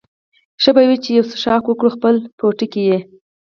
[0.61, 2.99] ښه به وي چې یو څښاک وکړو، خپل پوټکی یې.